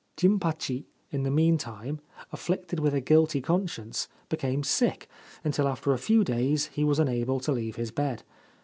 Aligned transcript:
Jimpachi 0.17 0.85
in 1.11 1.21
the 1.21 1.29
meantime, 1.29 2.01
afflicted 2.33 2.79
with 2.79 2.95
a 2.95 3.01
guilty 3.01 3.39
conscience, 3.39 4.07
became 4.29 4.63
sick, 4.63 5.07
until 5.43 5.67
after 5.67 5.93
a 5.93 5.99
few 5.99 6.23
days 6.23 6.65
he 6.73 6.83
was 6.83 6.97
unable 6.97 7.39
to 7.39 7.51
leave 7.51 7.75
his 7.75 7.91
bed. 7.91 8.23